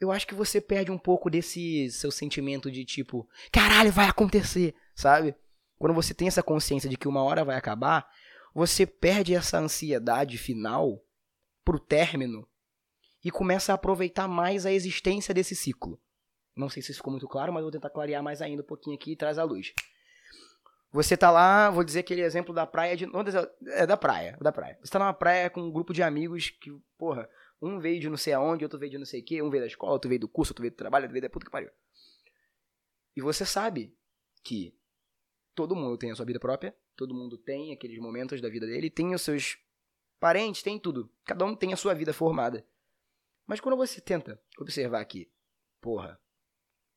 Eu 0.00 0.10
acho 0.10 0.26
que 0.26 0.34
você 0.34 0.60
perde 0.60 0.90
um 0.90 0.98
pouco 0.98 1.30
desse 1.30 1.90
seu 1.90 2.10
sentimento 2.10 2.70
de 2.70 2.84
tipo, 2.84 3.28
caralho, 3.52 3.92
vai 3.92 4.08
acontecer, 4.08 4.74
sabe? 4.94 5.34
Quando 5.78 5.94
você 5.94 6.14
tem 6.14 6.28
essa 6.28 6.42
consciência 6.42 6.88
de 6.88 6.96
que 6.96 7.06
uma 7.06 7.22
hora 7.22 7.44
vai 7.44 7.56
acabar, 7.56 8.08
você 8.54 8.86
perde 8.86 9.34
essa 9.34 9.58
ansiedade 9.58 10.38
final 10.38 11.04
pro 11.64 11.78
término 11.78 12.48
e 13.24 13.30
começa 13.30 13.72
a 13.72 13.74
aproveitar 13.74 14.26
mais 14.26 14.66
a 14.66 14.72
existência 14.72 15.32
desse 15.32 15.54
ciclo. 15.54 16.00
Não 16.56 16.68
sei 16.68 16.82
se 16.82 16.92
ficou 16.92 17.10
muito 17.10 17.28
claro, 17.28 17.52
mas 17.52 17.62
vou 17.62 17.70
tentar 17.70 17.90
clarear 17.90 18.22
mais 18.22 18.42
ainda 18.42 18.62
um 18.62 18.66
pouquinho 18.66 18.96
aqui 18.96 19.12
e 19.12 19.16
traz 19.16 19.38
a 19.38 19.44
luz. 19.44 19.72
Você 20.92 21.16
tá 21.16 21.30
lá, 21.30 21.70
vou 21.70 21.82
dizer 21.82 22.00
aquele 22.00 22.20
exemplo 22.20 22.54
da 22.54 22.66
praia 22.66 22.94
de. 22.94 23.06
É 23.68 23.86
da 23.86 23.96
praia, 23.96 24.36
da 24.40 24.52
praia. 24.52 24.78
Você 24.82 24.92
tá 24.92 24.98
numa 24.98 25.14
praia 25.14 25.48
com 25.48 25.62
um 25.62 25.70
grupo 25.70 25.94
de 25.94 26.02
amigos 26.02 26.50
que, 26.50 26.70
porra, 26.98 27.28
um 27.62 27.78
veio 27.78 27.98
de 27.98 28.10
não 28.10 28.16
sei 28.18 28.34
aonde, 28.34 28.64
outro 28.64 28.78
veio 28.78 28.92
de 28.92 28.98
não 28.98 29.06
sei 29.06 29.20
o 29.20 29.24
quê, 29.24 29.40
um 29.40 29.48
veio 29.48 29.62
da 29.62 29.68
escola, 29.68 29.92
outro 29.92 30.08
veio 30.08 30.20
do 30.20 30.28
curso, 30.28 30.50
outro 30.52 30.60
veio 30.60 30.72
do 30.72 30.76
trabalho, 30.76 31.04
outro 31.04 31.12
veio 31.12 31.22
da 31.22 31.30
puta 31.30 31.46
que 31.46 31.50
pariu. 31.50 31.70
E 33.16 33.22
você 33.22 33.46
sabe 33.46 33.96
que 34.42 34.76
todo 35.54 35.74
mundo 35.74 35.96
tem 35.96 36.10
a 36.10 36.14
sua 36.14 36.26
vida 36.26 36.38
própria, 36.38 36.76
todo 36.94 37.14
mundo 37.14 37.38
tem 37.38 37.72
aqueles 37.72 37.98
momentos 37.98 38.40
da 38.42 38.50
vida 38.50 38.66
dele, 38.66 38.90
tem 38.90 39.14
os 39.14 39.22
seus 39.22 39.58
parentes, 40.20 40.62
tem 40.62 40.78
tudo. 40.78 41.10
Cada 41.24 41.44
um 41.46 41.54
tem 41.54 41.72
a 41.72 41.76
sua 41.76 41.94
vida 41.94 42.12
formada. 42.12 42.66
Mas 43.52 43.60
quando 43.60 43.76
você 43.76 44.00
tenta 44.00 44.42
observar 44.58 45.02
aqui, 45.02 45.30
porra, 45.78 46.18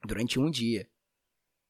durante 0.06 0.40
um 0.40 0.50
dia, 0.50 0.90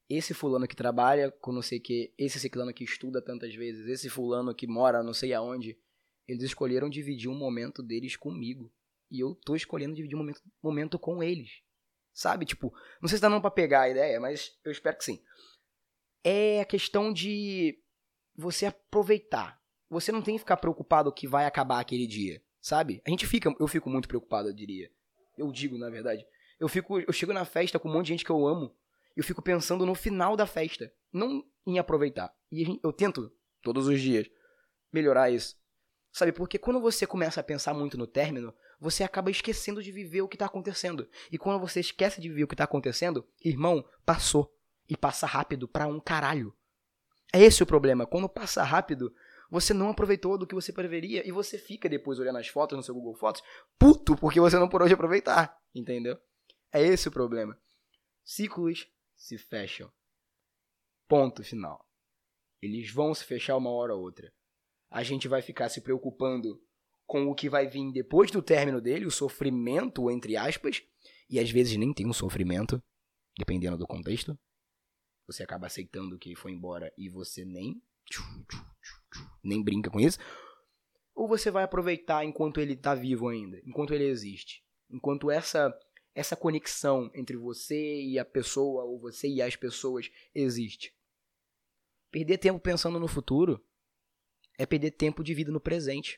esse 0.07 0.31
fulano 0.31 0.67
que 0.67 0.75
trabalha 0.75 1.31
com 1.31 1.51
não 1.51 1.63
sei 1.63 1.79
o 1.79 1.81
que, 1.81 2.13
esse 2.15 2.39
ciclano 2.39 2.71
que 2.71 2.83
estuda 2.83 3.19
tantas 3.19 3.55
vezes, 3.55 3.87
esse 3.87 4.11
fulano 4.11 4.53
que 4.53 4.67
mora 4.67 5.01
não 5.01 5.11
sei 5.11 5.33
aonde, 5.33 5.75
eles 6.27 6.43
escolheram 6.43 6.87
dividir 6.87 7.27
um 7.27 7.35
momento 7.35 7.81
deles 7.81 8.15
comigo. 8.15 8.71
E 9.09 9.21
eu 9.21 9.33
tô 9.33 9.55
escolhendo 9.55 9.95
dividir 9.95 10.15
um 10.15 10.19
momento, 10.19 10.41
momento 10.61 10.99
com 10.99 11.23
eles. 11.23 11.63
Sabe? 12.13 12.45
Tipo, 12.45 12.71
não 13.01 13.09
sei 13.09 13.17
se 13.17 13.21
tá 13.23 13.27
dando 13.27 13.41
pra 13.41 13.49
pegar 13.49 13.81
a 13.81 13.89
ideia, 13.89 14.19
mas 14.19 14.55
eu 14.63 14.71
espero 14.71 14.99
que 14.99 15.05
sim. 15.05 15.19
É 16.23 16.61
a 16.61 16.65
questão 16.65 17.11
de 17.11 17.81
você 18.35 18.67
aproveitar. 18.67 19.59
Você 19.89 20.11
não 20.11 20.21
tem 20.21 20.35
que 20.35 20.41
ficar 20.41 20.57
preocupado 20.57 21.11
que 21.11 21.27
vai 21.27 21.47
acabar 21.47 21.79
aquele 21.79 22.05
dia, 22.05 22.39
sabe? 22.65 23.01
A 23.05 23.09
gente 23.09 23.27
fica, 23.27 23.53
eu 23.59 23.67
fico 23.67 23.89
muito 23.89 24.07
preocupado, 24.07 24.49
eu 24.49 24.53
diria. 24.53 24.89
Eu 25.37 25.51
digo, 25.51 25.77
na 25.77 25.89
verdade. 25.89 26.25
Eu 26.59 26.67
fico, 26.67 26.99
eu 26.99 27.13
chego 27.13 27.33
na 27.33 27.45
festa 27.45 27.77
com 27.77 27.89
um 27.89 27.93
monte 27.93 28.05
de 28.05 28.13
gente 28.13 28.25
que 28.25 28.31
eu 28.31 28.47
amo 28.47 28.73
eu 29.15 29.23
fico 29.23 29.41
pensando 29.41 29.85
no 29.85 29.95
final 29.95 30.35
da 30.35 30.45
festa, 30.45 30.91
não 31.11 31.43
em 31.65 31.79
aproveitar. 31.79 32.33
E 32.51 32.79
eu 32.83 32.91
tento, 32.91 33.31
todos 33.61 33.87
os 33.87 34.01
dias, 34.01 34.27
melhorar 34.91 35.31
isso. 35.31 35.55
Sabe, 36.11 36.31
porque 36.31 36.57
quando 36.57 36.81
você 36.81 37.07
começa 37.07 37.39
a 37.39 37.43
pensar 37.43 37.73
muito 37.73 37.97
no 37.97 38.07
término, 38.07 38.53
você 38.79 39.03
acaba 39.03 39.31
esquecendo 39.31 39.81
de 39.81 39.91
viver 39.91 40.21
o 40.21 40.27
que 40.27 40.35
está 40.35 40.45
acontecendo. 40.45 41.07
E 41.31 41.37
quando 41.37 41.59
você 41.59 41.79
esquece 41.79 42.19
de 42.19 42.29
viver 42.29 42.43
o 42.43 42.47
que 42.47 42.53
está 42.53 42.65
acontecendo, 42.65 43.25
irmão, 43.43 43.85
passou. 44.05 44.53
E 44.87 44.95
passa 44.95 45.25
rápido 45.25 45.67
pra 45.67 45.87
um 45.87 45.99
caralho. 45.99 46.53
É 47.33 47.41
esse 47.41 47.63
o 47.63 47.65
problema. 47.65 48.05
Quando 48.05 48.29
passa 48.29 48.63
rápido, 48.63 49.13
você 49.49 49.73
não 49.73 49.89
aproveitou 49.89 50.37
do 50.37 50.47
que 50.47 50.55
você 50.55 50.73
preveria 50.73 51.27
e 51.27 51.31
você 51.31 51.57
fica 51.57 51.87
depois 51.87 52.19
olhando 52.19 52.39
as 52.39 52.47
fotos 52.47 52.77
no 52.77 52.83
seu 52.83 52.93
Google 52.93 53.15
Fotos, 53.15 53.41
puto, 53.77 54.15
porque 54.15 54.39
você 54.39 54.57
não 54.57 54.69
pôde 54.69 54.93
aproveitar. 54.93 55.57
Entendeu? 55.73 56.17
É 56.71 56.81
esse 56.81 57.07
o 57.07 57.11
problema. 57.11 57.59
Ciclos 58.23 58.87
se 59.15 59.37
fecham. 59.37 59.91
Ponto 61.07 61.43
final. 61.43 61.87
Eles 62.61 62.91
vão 62.91 63.13
se 63.13 63.23
fechar 63.23 63.57
uma 63.57 63.69
hora 63.69 63.93
ou 63.95 64.01
outra. 64.01 64.33
A 64.89 65.03
gente 65.03 65.27
vai 65.27 65.41
ficar 65.41 65.69
se 65.69 65.81
preocupando 65.81 66.61
com 67.05 67.27
o 67.27 67.35
que 67.35 67.49
vai 67.49 67.67
vir 67.67 67.91
depois 67.91 68.31
do 68.31 68.41
término 68.41 68.81
dele, 68.81 69.05
o 69.05 69.11
sofrimento, 69.11 70.09
entre 70.09 70.35
aspas, 70.35 70.81
e 71.29 71.39
às 71.39 71.51
vezes 71.51 71.77
nem 71.77 71.93
tem 71.93 72.07
um 72.07 72.13
sofrimento, 72.13 72.81
dependendo 73.37 73.77
do 73.77 73.85
contexto. 73.85 74.37
Você 75.27 75.43
acaba 75.43 75.67
aceitando 75.67 76.17
que 76.17 76.35
foi 76.35 76.51
embora 76.51 76.91
e 76.97 77.09
você 77.09 77.45
nem 77.45 77.81
nem 79.43 79.63
brinca 79.63 79.89
com 79.89 79.99
isso. 79.99 80.19
Ou 81.13 81.27
você 81.27 81.49
vai 81.49 81.63
aproveitar 81.63 82.25
enquanto 82.25 82.59
ele 82.59 82.73
está 82.73 82.93
vivo 82.93 83.29
ainda, 83.29 83.61
enquanto 83.65 83.93
ele 83.93 84.05
existe, 84.05 84.63
enquanto 84.89 85.31
essa 85.31 85.73
essa 86.15 86.35
conexão 86.35 87.11
entre 87.13 87.35
você 87.35 88.01
e 88.01 88.17
a 88.17 88.23
pessoa, 88.23 88.85
ou 88.85 88.97
você 88.97 89.27
e 89.27 89.41
as 89.41 89.57
pessoas, 89.57 90.09
existe. 90.33 90.95
Perder 92.09 92.37
tempo 92.37 92.57
pensando 92.57 92.97
no 92.97 93.07
futuro 93.07 93.61
é 94.57 94.65
perder 94.65 94.91
tempo 94.91 95.21
de 95.21 95.33
vida 95.33 95.51
no 95.51 95.59
presente. 95.59 96.17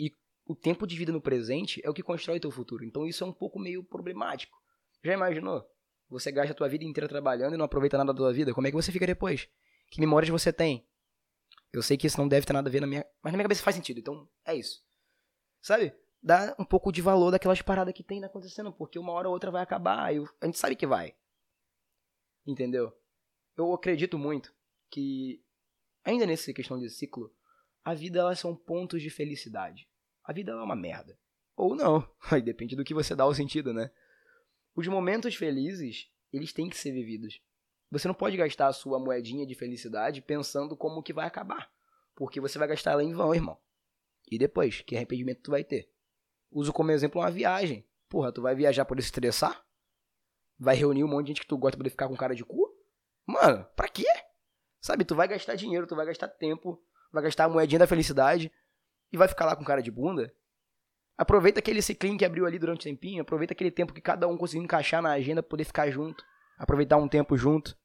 E 0.00 0.12
o 0.44 0.56
tempo 0.56 0.84
de 0.84 0.96
vida 0.96 1.12
no 1.12 1.20
presente 1.20 1.80
é 1.84 1.88
o 1.88 1.94
que 1.94 2.02
constrói 2.02 2.40
teu 2.40 2.50
futuro. 2.50 2.84
Então 2.84 3.06
isso 3.06 3.22
é 3.22 3.26
um 3.26 3.32
pouco 3.32 3.60
meio 3.60 3.84
problemático. 3.84 4.58
Já 5.04 5.12
imaginou? 5.12 5.64
Você 6.08 6.32
gasta 6.32 6.52
a 6.52 6.56
tua 6.56 6.68
vida 6.68 6.84
inteira 6.84 7.08
trabalhando 7.08 7.54
e 7.54 7.56
não 7.56 7.64
aproveita 7.64 7.96
nada 7.96 8.12
da 8.12 8.16
tua 8.16 8.32
vida. 8.32 8.52
Como 8.52 8.66
é 8.66 8.70
que 8.70 8.76
você 8.76 8.90
fica 8.90 9.06
depois? 9.06 9.48
Que 9.90 10.00
memórias 10.00 10.28
você 10.28 10.52
tem? 10.52 10.84
Eu 11.72 11.82
sei 11.82 11.96
que 11.96 12.06
isso 12.06 12.18
não 12.18 12.28
deve 12.28 12.46
ter 12.46 12.52
nada 12.52 12.68
a 12.68 12.72
ver 12.72 12.80
na 12.80 12.86
minha. 12.86 13.04
Mas 13.22 13.32
na 13.32 13.36
minha 13.36 13.44
cabeça 13.44 13.62
faz 13.62 13.74
sentido, 13.74 13.98
então 13.98 14.28
é 14.44 14.54
isso. 14.54 14.84
Sabe? 15.60 15.94
dá 16.22 16.54
um 16.58 16.64
pouco 16.64 16.92
de 16.92 17.02
valor 17.02 17.32
daquelas 17.32 17.60
paradas 17.60 17.92
que 17.92 18.04
tem 18.04 18.22
acontecendo, 18.24 18.72
porque 18.72 18.98
uma 18.98 19.12
hora 19.12 19.28
ou 19.28 19.34
outra 19.34 19.50
vai 19.50 19.62
acabar, 19.62 20.14
e 20.14 20.24
a 20.40 20.46
gente 20.46 20.58
sabe 20.58 20.76
que 20.76 20.86
vai. 20.86 21.16
Entendeu? 22.46 22.92
Eu 23.56 23.72
acredito 23.74 24.18
muito 24.18 24.54
que, 24.90 25.42
ainda 26.04 26.26
nessa 26.26 26.52
questão 26.52 26.78
de 26.78 26.88
ciclo, 26.88 27.34
a 27.84 27.92
vida 27.92 28.20
elas 28.20 28.38
são 28.38 28.54
pontos 28.54 29.02
de 29.02 29.10
felicidade. 29.10 29.88
A 30.24 30.32
vida 30.32 30.52
é 30.52 30.54
uma 30.54 30.76
merda. 30.76 31.18
Ou 31.56 31.74
não, 31.74 32.08
aí 32.30 32.40
depende 32.40 32.76
do 32.76 32.84
que 32.84 32.94
você 32.94 33.16
dá 33.16 33.24
ao 33.24 33.34
sentido, 33.34 33.74
né? 33.74 33.90
Os 34.74 34.86
momentos 34.86 35.34
felizes, 35.34 36.08
eles 36.32 36.52
têm 36.52 36.70
que 36.70 36.78
ser 36.78 36.92
vividos. 36.92 37.42
Você 37.92 38.08
não 38.08 38.14
pode 38.14 38.36
gastar 38.36 38.66
a 38.66 38.72
sua 38.72 38.98
moedinha 38.98 39.46
de 39.46 39.54
felicidade 39.54 40.20
pensando 40.20 40.76
como 40.76 41.02
que 41.02 41.12
vai 41.12 41.28
acabar. 41.28 41.70
Porque 42.16 42.40
você 42.40 42.58
vai 42.58 42.66
gastar 42.66 42.90
ela 42.90 43.04
em 43.04 43.12
vão, 43.12 43.32
irmão. 43.32 43.56
E 44.28 44.36
depois, 44.36 44.80
que 44.80 44.96
arrependimento 44.96 45.42
tu 45.42 45.52
vai 45.52 45.62
ter? 45.62 45.92
uso 46.52 46.72
como 46.72 46.90
exemplo 46.90 47.20
uma 47.20 47.30
viagem. 47.30 47.86
Porra, 48.08 48.30
tu 48.30 48.42
vai 48.42 48.54
viajar 48.54 48.84
por 48.84 48.98
estressar? 48.98 49.64
Vai 50.58 50.76
reunir 50.76 51.02
um 51.02 51.08
monte 51.08 51.26
de 51.26 51.28
gente 51.30 51.40
que 51.40 51.46
tu 51.46 51.56
gosta 51.56 51.76
pra 51.76 51.84
poder 51.84 51.90
ficar 51.90 52.08
com 52.08 52.16
cara 52.16 52.34
de 52.34 52.44
cu? 52.44 52.68
Mano, 53.26 53.64
pra 53.74 53.88
quê? 53.88 54.06
Sabe, 54.80 55.04
tu 55.04 55.14
vai 55.14 55.26
gastar 55.26 55.54
dinheiro, 55.54 55.86
tu 55.86 55.96
vai 55.96 56.04
gastar 56.04 56.28
tempo, 56.28 56.82
vai 57.12 57.22
gastar 57.22 57.44
a 57.44 57.48
moedinha 57.48 57.78
da 57.78 57.86
felicidade 57.86 58.52
e 59.10 59.16
vai 59.16 59.28
ficar 59.28 59.46
lá 59.46 59.56
com 59.56 59.64
cara 59.64 59.82
de 59.82 59.90
bunda? 59.90 60.32
Aproveita 61.16 61.60
aquele 61.60 61.80
ciclinho 61.80 62.18
que 62.18 62.24
abriu 62.24 62.46
ali 62.46 62.58
durante 62.58 62.80
o 62.80 62.84
tempinho, 62.84 63.22
aproveita 63.22 63.54
aquele 63.54 63.70
tempo 63.70 63.92
que 63.92 64.00
cada 64.00 64.26
um 64.28 64.36
conseguiu 64.36 64.64
encaixar 64.64 65.00
na 65.00 65.12
agenda 65.12 65.42
pra 65.42 65.50
poder 65.50 65.64
ficar 65.64 65.90
junto, 65.90 66.24
aproveitar 66.58 66.96
um 66.96 67.08
tempo 67.08 67.36
junto, 67.36 67.76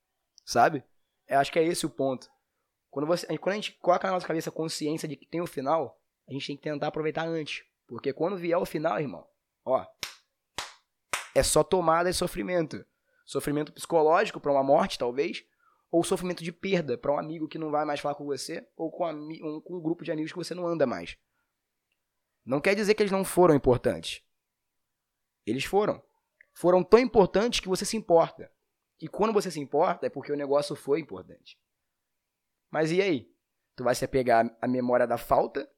sabe? 0.48 0.84
Eu 1.28 1.40
acho 1.40 1.52
que 1.52 1.60
é 1.60 1.64
esse 1.64 1.86
o 1.86 1.90
ponto. 1.90 2.30
Quando, 2.90 3.06
você, 3.06 3.38
quando 3.38 3.54
a 3.54 3.56
gente 3.58 3.74
coloca 3.74 4.08
na 4.08 4.14
nossa 4.14 4.26
cabeça 4.26 4.50
a 4.50 4.54
consciência 4.54 5.08
de 5.08 5.18
que 5.18 5.28
tem 5.28 5.42
o 5.42 5.46
final, 5.46 6.02
a 6.28 6.32
gente 6.32 6.48
tem 6.48 6.58
que 6.58 6.64
tentar 6.64 6.88
aproveitar 6.88 7.28
antes. 7.28 7.66
Porque 7.86 8.14
quando 8.14 8.38
vier 8.38 8.58
o 8.58 8.66
final, 8.66 9.00
irmão, 9.00 9.28
ó, 9.66 9.86
é 11.36 11.44
só 11.44 11.64
tomada 11.64 12.10
e 12.10 12.14
sofrimento. 12.14 12.84
Sofrimento 13.26 13.74
psicológico 13.74 14.40
para 14.40 14.54
uma 14.54 14.64
morte, 14.64 14.98
talvez, 14.98 15.44
ou 15.92 16.02
sofrimento 16.02 16.42
de 16.42 16.52
perda 16.52 16.98
para 16.98 17.12
um 17.12 17.20
amigo 17.20 17.48
que 17.48 17.60
não 17.60 17.70
vai 17.70 17.84
mais 17.84 18.00
falar 18.00 18.16
com 18.16 18.26
você, 18.26 18.66
ou 18.78 18.90
com 18.90 19.06
um, 19.06 19.62
com 19.62 19.76
um 19.76 19.82
grupo 19.82 20.06
de 20.06 20.12
amigos 20.14 20.32
que 20.32 20.38
você 20.38 20.56
não 20.56 20.66
anda 20.66 20.88
mais. 20.88 21.18
Não 22.46 22.62
quer 22.62 22.74
dizer 22.74 22.94
que 22.94 23.04
eles 23.04 23.12
não 23.12 23.26
foram 23.26 23.54
importantes. 23.54 24.24
Eles 25.46 25.66
foram. 25.66 26.02
Foram 26.54 26.82
tão 26.84 27.00
importantes 27.00 27.60
que 27.60 27.68
você 27.68 27.84
se 27.84 27.98
importa. 27.98 28.50
E 29.00 29.08
quando 29.08 29.34
você 29.34 29.52
se 29.52 29.60
importa 29.60 30.08
é 30.08 30.10
porque 30.10 30.32
o 30.32 30.38
negócio 30.38 30.76
foi 30.76 31.00
importante. 31.00 31.60
Mas 32.72 32.92
e 32.92 33.02
aí? 33.02 33.32
Tu 33.76 33.84
vai 33.84 33.94
se 33.94 34.04
apegar 34.04 34.56
à 34.62 34.68
memória 34.68 35.06
da 35.06 35.18
falta, 35.18 35.70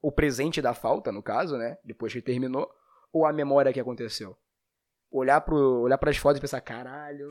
o 0.00 0.12
presente 0.12 0.62
da 0.62 0.72
falta, 0.72 1.10
no 1.10 1.22
caso, 1.22 1.56
né? 1.56 1.76
Depois 1.82 2.12
que 2.12 2.22
terminou, 2.22 2.72
ou 3.12 3.26
a 3.26 3.32
memória 3.32 3.72
que 3.72 3.80
aconteceu? 3.80 4.38
Olhar, 5.10 5.40
pro, 5.40 5.80
olhar 5.80 5.98
pras 5.98 6.16
fotos 6.16 6.38
e 6.38 6.40
pensar, 6.40 6.60
caralho, 6.60 7.28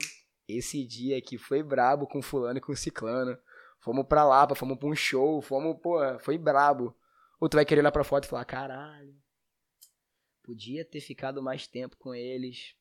esse 0.47 0.85
dia 0.85 1.17
aqui 1.17 1.37
foi 1.37 1.63
brabo 1.63 2.07
com 2.07 2.21
fulano 2.21 2.57
e 2.57 2.61
com 2.61 2.75
ciclano. 2.75 3.37
Fomos 3.79 4.05
pra 4.07 4.25
Lapa, 4.25 4.55
fomos 4.55 4.77
pra 4.77 4.89
um 4.89 4.95
show, 4.95 5.41
fomos, 5.41 5.79
pô, 5.81 5.99
foi 6.19 6.37
brabo. 6.37 6.95
Ou 7.39 7.47
tu 7.47 7.55
vai 7.55 7.65
querer 7.65 7.81
olhar 7.81 7.91
pra 7.91 8.03
foto 8.03 8.25
e 8.25 8.27
falar, 8.27 8.43
caralho, 8.43 9.15
podia 10.43 10.83
ter 10.83 10.99
ficado 10.99 11.41
mais 11.41 11.67
tempo 11.67 11.95
com 11.97 12.13
eles. 12.13 12.75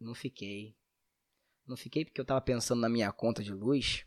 Não 0.00 0.14
fiquei. 0.14 0.76
Não 1.66 1.76
fiquei 1.76 2.04
porque 2.04 2.20
eu 2.20 2.24
tava 2.24 2.40
pensando 2.40 2.80
na 2.80 2.88
minha 2.88 3.12
conta 3.12 3.42
de 3.42 3.52
luz. 3.52 4.04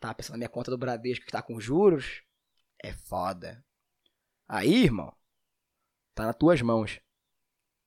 Tava 0.00 0.14
pensando 0.14 0.32
na 0.32 0.38
minha 0.38 0.48
conta 0.48 0.70
do 0.70 0.78
Bradesco 0.78 1.24
que 1.24 1.32
tá 1.32 1.42
com 1.42 1.60
juros. 1.60 2.22
É 2.82 2.92
foda. 2.92 3.64
Aí, 4.48 4.84
irmão, 4.84 5.14
tá 6.14 6.26
nas 6.26 6.36
tuas 6.36 6.60
mãos. 6.60 7.00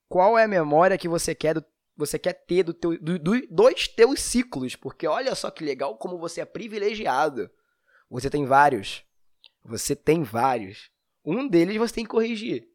Qual 0.08 0.38
é 0.38 0.44
a 0.44 0.48
memória 0.48 0.98
que 0.98 1.08
você 1.08 1.36
quer 1.36 1.54
do, 1.54 1.66
você 1.96 2.18
quer 2.18 2.34
ter 2.34 2.64
do 2.64 2.74
teu, 2.74 2.98
do, 3.02 3.20
do, 3.20 3.48
dos 3.48 3.88
teus 3.88 4.22
ciclos? 4.22 4.76
Porque 4.76 5.08
olha 5.08 5.36
só 5.36 5.52
que 5.52 5.64
legal 5.64 5.98
como 5.98 6.18
você 6.18 6.42
é 6.42 6.46
privilegiado. 6.46 7.50
Você 8.10 8.30
tem 8.30 8.46
vários. 8.46 9.04
Você 9.64 9.96
tem 9.96 10.24
vários. 10.24 10.90
Um 11.26 11.48
deles 11.48 11.78
você 11.78 11.96
tem 11.96 12.04
que 12.06 12.10
corrigir. 12.10 12.70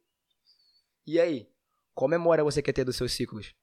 E 1.06 1.18
aí? 1.18 1.48
Qual 1.94 2.08
memória 2.08 2.44
você 2.44 2.62
quer 2.62 2.72
ter 2.72 2.84
dos 2.84 2.96
seus 2.96 3.12
ciclos? 3.12 3.54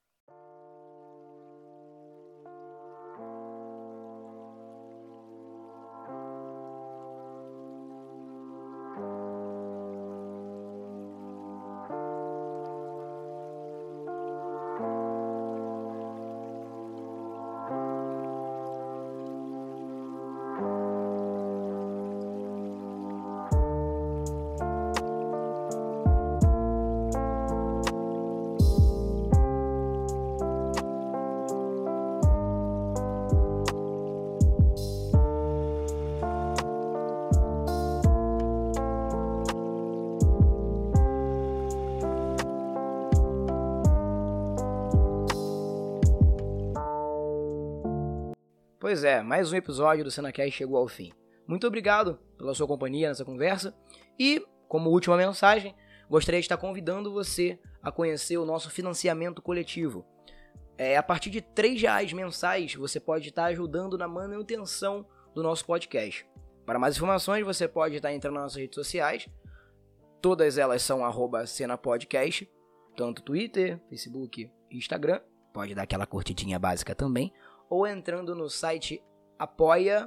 Pois 48.90 49.04
é, 49.04 49.22
mais 49.22 49.52
um 49.52 49.56
episódio 49.56 50.02
do 50.02 50.10
SenaCast 50.10 50.50
chegou 50.50 50.76
ao 50.76 50.88
fim. 50.88 51.12
Muito 51.46 51.64
obrigado 51.64 52.18
pela 52.36 52.52
sua 52.52 52.66
companhia 52.66 53.06
nessa 53.06 53.24
conversa 53.24 53.72
e, 54.18 54.44
como 54.66 54.90
última 54.90 55.16
mensagem, 55.16 55.76
gostaria 56.08 56.40
de 56.40 56.46
estar 56.46 56.56
convidando 56.56 57.12
você 57.12 57.56
a 57.80 57.92
conhecer 57.92 58.36
o 58.36 58.44
nosso 58.44 58.68
financiamento 58.68 59.40
coletivo. 59.40 60.04
É, 60.76 60.96
a 60.96 61.04
partir 61.04 61.30
de 61.30 61.38
R$ 61.38 61.76
reais 61.78 62.12
mensais, 62.12 62.74
você 62.74 62.98
pode 62.98 63.28
estar 63.28 63.44
ajudando 63.44 63.96
na 63.96 64.08
manutenção 64.08 65.06
do 65.36 65.40
nosso 65.40 65.64
podcast. 65.64 66.26
Para 66.66 66.76
mais 66.76 66.96
informações, 66.96 67.46
você 67.46 67.68
pode 67.68 67.94
estar 67.94 68.12
entrando 68.12 68.34
nas 68.34 68.42
nossas 68.42 68.58
redes 68.60 68.74
sociais. 68.74 69.28
Todas 70.20 70.58
elas 70.58 70.82
são 70.82 71.02
cenapodcast, 71.46 72.50
tanto 72.96 73.22
Twitter, 73.22 73.80
Facebook 73.88 74.50
Instagram. 74.68 75.20
Pode 75.54 75.76
dar 75.76 75.82
aquela 75.82 76.06
curtidinha 76.06 76.58
básica 76.58 76.92
também 76.92 77.32
ou 77.70 77.86
entrando 77.86 78.34
no 78.34 78.50
site 78.50 79.02
apoia.se 79.38 80.04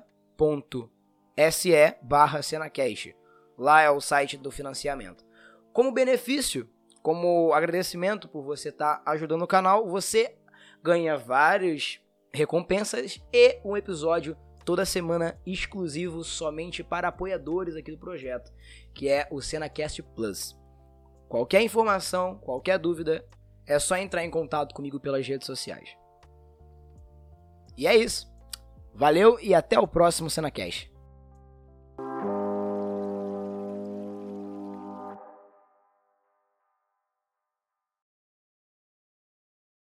barra. 2.02 2.41
Lá 3.58 3.82
é 3.82 3.89
o 3.89 4.02
site 4.02 4.38
do 4.38 4.52
financiamento. 4.52 5.26
Como 5.71 5.91
benefício, 5.91 6.69
como 7.02 7.54
agradecimento 7.54 8.28
por 8.28 8.43
você 8.43 8.69
estar 8.69 8.97
tá 8.97 9.12
ajudando 9.12 9.41
o 9.43 9.47
canal, 9.47 9.88
você 9.88 10.36
ganha 10.84 11.17
várias 11.17 11.99
recompensas 12.34 13.21
e 13.32 13.60
um 13.63 13.78
episódio 13.78 14.38
toda 14.65 14.86
semana 14.86 15.39
exclusivo 15.45 16.23
somente 16.23 16.84
para 16.84 17.08
apoiadores 17.08 17.76
aqui 17.76 17.91
do 17.91 17.97
projeto, 17.97 18.52
que 18.93 19.10
é 19.10 19.28
o 19.32 19.41
Senacast 19.41 20.02
Plus. 20.15 20.58
Qualquer 21.28 21.62
informação, 21.62 22.38
qualquer 22.38 22.78
dúvida, 22.78 23.26
é 23.65 23.80
só 23.80 23.95
entrar 23.97 24.23
em 24.23 24.30
contato 24.30 24.73
comigo 24.73 24.99
pelas 24.99 25.28
redes 25.28 25.47
sociais. 25.47 26.03
E 27.77 27.88
é 27.88 27.95
isso. 27.95 28.31
Valeu 28.93 29.39
e 29.41 29.53
até 29.55 29.79
o 29.79 29.88
próximo 29.88 30.29
CenaCast. 30.29 30.92